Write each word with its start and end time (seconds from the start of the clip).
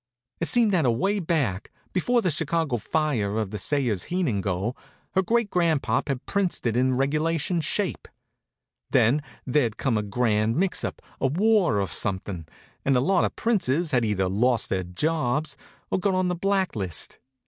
It 0.39 0.47
seemed 0.47 0.71
that 0.71 0.83
away 0.83 1.19
back, 1.19 1.69
before 1.93 2.23
the 2.23 2.31
Chicago 2.31 2.77
fire 2.77 3.35
or 3.35 3.45
the 3.45 3.59
Sayers 3.59 4.05
Heenan 4.05 4.41
go, 4.41 4.75
her 5.11 5.21
great 5.21 5.51
grandpop 5.51 6.07
had 6.07 6.25
princed 6.25 6.65
it 6.65 6.75
in 6.75 6.97
regulation 6.97 7.61
shape. 7.61 8.07
Then 8.89 9.21
there'd 9.45 9.77
come 9.77 9.99
a 9.99 10.01
grand 10.01 10.55
mix 10.55 10.83
up, 10.83 11.03
a 11.19 11.27
war 11.27 11.79
or 11.79 11.87
something, 11.87 12.47
and 12.83 12.97
a 12.97 12.99
lot 12.99 13.25
of 13.25 13.35
princes 13.35 13.91
had 13.91 14.03
either 14.03 14.27
lost 14.27 14.71
their 14.71 14.81
jobs 14.85 15.55
or 15.91 15.99
got 15.99 16.15
on 16.15 16.29
the 16.29 16.35
blacklist. 16.35 17.19